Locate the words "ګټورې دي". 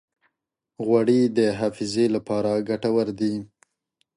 2.69-3.33